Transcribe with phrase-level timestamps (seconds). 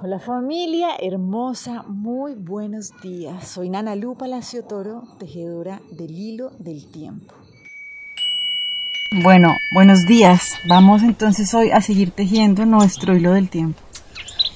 [0.00, 3.48] Hola familia hermosa, muy buenos días.
[3.48, 7.34] Soy Nana Lu Palacio Toro, tejedora del hilo del tiempo.
[9.24, 10.54] Bueno, buenos días.
[10.68, 13.80] Vamos entonces hoy a seguir tejiendo nuestro hilo del tiempo.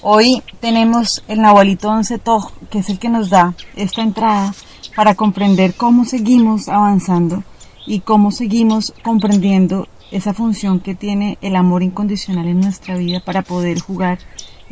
[0.00, 4.54] Hoy tenemos el Nahualito 11 Toj, que es el que nos da esta entrada
[4.94, 7.42] para comprender cómo seguimos avanzando
[7.84, 13.42] y cómo seguimos comprendiendo esa función que tiene el amor incondicional en nuestra vida para
[13.42, 14.20] poder jugar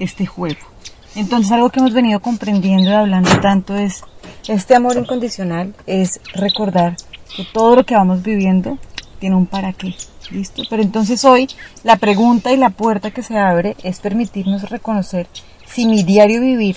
[0.01, 0.59] este juego.
[1.15, 4.03] Entonces algo que hemos venido comprendiendo y hablando tanto es,
[4.49, 6.97] este amor incondicional es recordar
[7.37, 8.79] que todo lo que vamos viviendo
[9.19, 9.95] tiene un para qué,
[10.31, 10.63] ¿listo?
[10.69, 11.49] Pero entonces hoy
[11.85, 15.29] la pregunta y la puerta que se abre es permitirnos reconocer
[15.67, 16.77] si mi diario vivir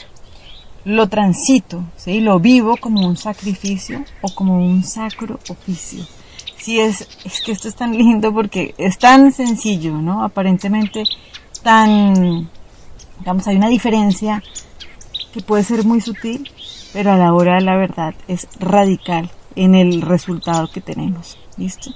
[0.86, 2.20] lo transito, ¿sí?
[2.20, 6.06] Lo vivo como un sacrificio o como un sacro oficio.
[6.58, 10.24] Si es, es que esto es tan lindo porque es tan sencillo, ¿no?
[10.24, 11.04] Aparentemente
[11.62, 12.50] tan
[13.24, 14.44] Digamos, hay una diferencia
[15.34, 16.52] que puede ser muy sutil,
[16.92, 21.38] pero a la hora de la verdad es radical en el resultado que tenemos.
[21.56, 21.92] ¿Listo?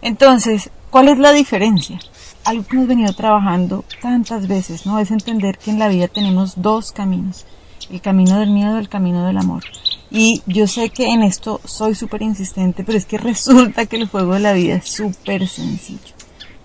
[0.00, 1.98] Entonces, ¿cuál es la diferencia?
[2.44, 5.00] Algo que hemos venido trabajando tantas veces, ¿no?
[5.00, 7.46] Es entender que en la vida tenemos dos caminos.
[7.90, 9.64] El camino del miedo y el camino del amor.
[10.08, 14.06] Y yo sé que en esto soy súper insistente, pero es que resulta que el
[14.06, 16.19] juego de la vida es súper sencillo.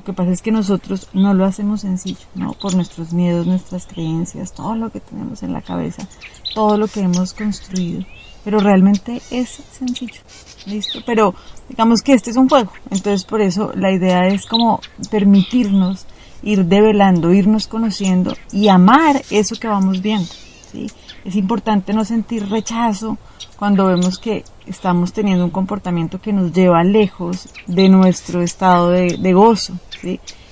[0.06, 2.54] Lo que pasa es que nosotros no lo hacemos sencillo, ¿no?
[2.54, 6.08] Por nuestros miedos, nuestras creencias, todo lo que tenemos en la cabeza,
[6.54, 8.06] todo lo que hemos construido.
[8.44, 10.22] Pero realmente es sencillo,
[10.68, 11.00] ¿listo?
[11.08, 11.34] Pero
[11.70, 12.72] digamos que este es un juego.
[12.92, 16.06] Entonces por eso la idea es como permitirnos
[16.44, 20.30] ir develando, irnos conociendo y amar eso que vamos viendo,
[20.72, 20.86] ¿sí?
[21.24, 23.18] Es importante no sentir rechazo
[23.58, 29.18] cuando vemos que estamos teniendo un comportamiento que nos lleva lejos de nuestro estado de,
[29.18, 29.74] de gozo,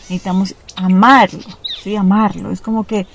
[0.09, 1.43] Necesitamos amarlo,
[1.81, 1.95] ¿sí?
[1.95, 2.51] Amarlo.
[2.51, 3.07] Es como que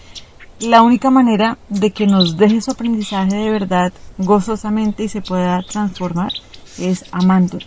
[0.60, 5.62] la única manera de que nos deje su aprendizaje de verdad gozosamente y se pueda
[5.62, 6.32] transformar
[6.78, 7.66] es amándolo.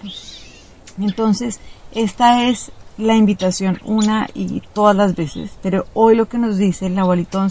[1.00, 1.60] Entonces,
[1.94, 6.88] esta es la invitación una y todas las veces, pero hoy lo que nos dice
[6.88, 7.44] el abuelito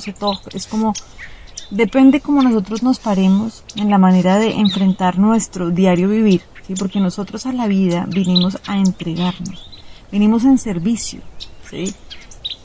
[0.53, 0.93] es como
[1.71, 6.75] depende como nosotros nos paremos en la manera de enfrentar nuestro diario vivir, ¿sí?
[6.79, 9.70] porque nosotros a la vida vinimos a entregarnos
[10.11, 11.21] venimos en servicio,
[11.69, 11.95] ¿sí?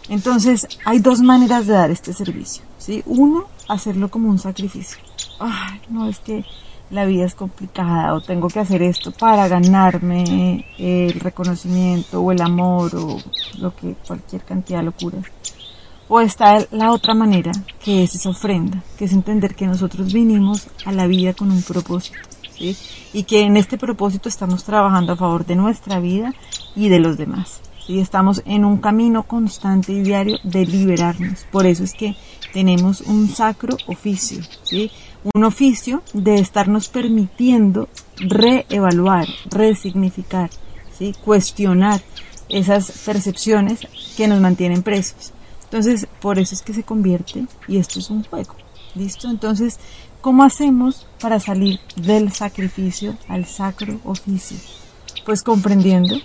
[0.09, 3.01] Entonces, hay dos maneras de dar este servicio, ¿sí?
[3.05, 4.97] Uno, hacerlo como un sacrificio.
[5.39, 6.45] Ay, no, es que
[6.89, 12.41] la vida es complicada o tengo que hacer esto para ganarme el reconocimiento o el
[12.41, 13.17] amor o
[13.57, 15.25] lo que, cualquier cantidad de locuras.
[16.07, 17.51] O está la otra manera,
[17.83, 21.63] que es esa ofrenda, que es entender que nosotros vinimos a la vida con un
[21.63, 22.19] propósito,
[22.59, 26.33] Y que en este propósito estamos trabajando a favor de nuestra vida
[26.75, 27.61] y de los demás.
[27.85, 27.99] ¿sí?
[27.99, 31.45] Estamos en un camino constante y diario de liberarnos.
[31.51, 32.15] Por eso es que
[32.53, 34.91] tenemos un sacro oficio, ¿sí?
[35.33, 40.49] un oficio de estarnos permitiendo reevaluar, resignificar,
[40.97, 41.13] ¿sí?
[41.23, 42.01] cuestionar
[42.49, 43.79] esas percepciones
[44.15, 45.33] que nos mantienen presos.
[45.63, 48.55] Entonces, por eso es que se convierte y esto es un juego.
[48.95, 49.29] ¿Listo?
[49.29, 49.79] Entonces,
[50.21, 54.57] ¿cómo hacemos para salir del sacrificio al sacro oficio?
[55.25, 56.15] Pues comprendiendo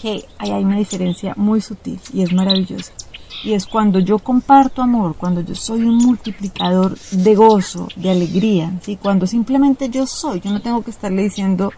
[0.00, 2.92] que hay una diferencia muy sutil y es maravillosa.
[3.44, 8.72] Y es cuando yo comparto amor, cuando yo soy un multiplicador de gozo, de alegría,
[8.82, 8.96] ¿sí?
[8.96, 11.72] cuando simplemente yo soy, yo no tengo que estarle diciendo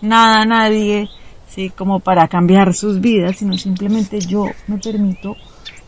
[0.00, 1.08] nada a nadie,
[1.48, 1.70] ¿sí?
[1.70, 5.36] como para cambiar sus vidas, sino simplemente yo me permito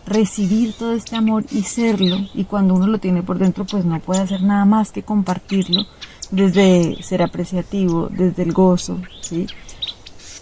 [0.07, 2.17] recibir todo este amor y serlo.
[2.35, 5.83] Y cuando uno lo tiene por dentro, pues no puede hacer nada más que compartirlo
[6.31, 9.01] desde ser apreciativo, desde el gozo.
[9.21, 9.47] ¿sí?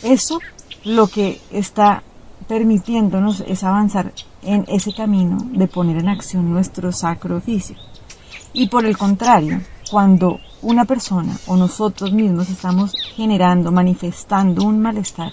[0.02, 0.38] Eso
[0.84, 2.02] lo que está
[2.47, 7.76] permitiéndonos es avanzar en ese camino de poner en acción nuestro sacro oficio.
[8.52, 9.60] Y por el contrario,
[9.91, 15.32] cuando una persona o nosotros mismos estamos generando, manifestando un malestar,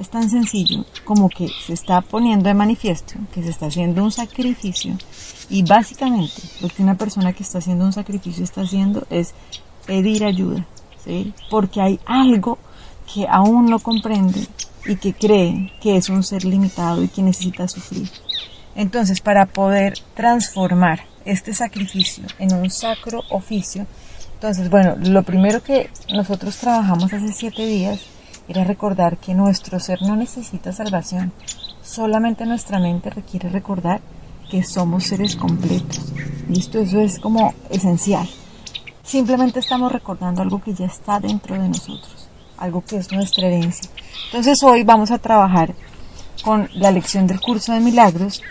[0.00, 4.10] es tan sencillo como que se está poniendo de manifiesto que se está haciendo un
[4.10, 4.96] sacrificio
[5.50, 9.34] y básicamente lo que una persona que está haciendo un sacrificio está haciendo es
[9.86, 10.66] pedir ayuda,
[11.04, 11.34] ¿sí?
[11.50, 12.58] porque hay algo
[13.12, 14.46] que aún no comprende
[14.86, 18.08] y que cree que es un ser limitado y que necesita sufrir.
[18.74, 23.86] Entonces, para poder transformar este sacrificio en un sacro oficio,
[24.34, 28.00] entonces, bueno, lo primero que nosotros trabajamos hace siete días
[28.50, 31.32] era recordar que nuestro ser no necesita salvación,
[31.84, 34.00] solamente nuestra mente requiere recordar
[34.50, 36.12] que somos seres completos.
[36.48, 38.28] Listo, eso es como esencial.
[39.04, 43.88] Simplemente estamos recordando algo que ya está dentro de nosotros, algo que es nuestra herencia.
[44.26, 45.72] Entonces hoy vamos a trabajar
[46.42, 48.42] con la lección del curso de milagros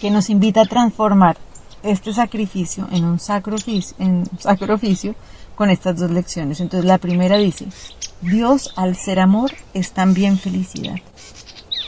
[0.00, 1.36] que nos invita a transformar
[1.82, 3.56] este sacrificio en un sacro
[3.98, 5.16] en sacro oficio
[5.56, 6.60] con estas dos lecciones.
[6.60, 7.66] Entonces la primera dice,
[8.22, 10.96] Dios al ser amor es también felicidad.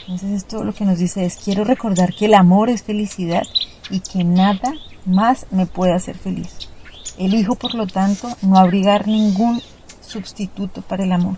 [0.01, 3.43] Entonces esto lo que nos dice es, quiero recordar que el amor es felicidad
[3.89, 4.73] y que nada
[5.05, 6.69] más me puede hacer feliz.
[7.17, 9.61] Elijo, por lo tanto, no abrigar ningún
[10.01, 11.37] sustituto para el amor.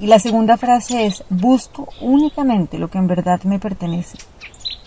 [0.00, 4.18] Y la segunda frase es, busco únicamente lo que en verdad me pertenece.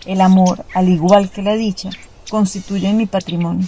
[0.05, 1.89] El amor, al igual que la dicha,
[2.29, 3.67] constituye mi patrimonio.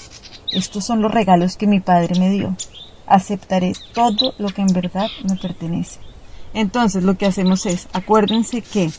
[0.52, 2.56] Estos son los regalos que mi padre me dio.
[3.10, 6.00] Aceptaré todo lo que en verdad me pertenece.
[6.54, 8.92] Entonces lo que hacemos es, acuérdense que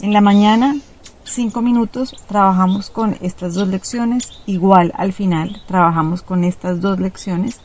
[0.00, 0.76] en la mañana
[1.24, 7.60] cinco minutos trabajamos con estas dos lecciones, igual al final trabajamos con estas dos lecciones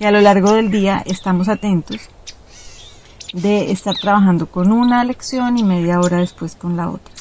[0.00, 2.08] y a lo largo del día estamos atentos
[3.32, 7.12] de estar trabajando con una lección y media hora después con la otra.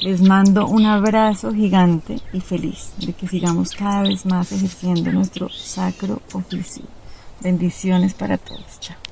[0.00, 5.48] Les mando un abrazo gigante y feliz de que sigamos cada vez más ejerciendo nuestro
[5.48, 6.84] sacro oficio.
[7.40, 8.78] Bendiciones para todos.
[8.80, 9.07] Chao.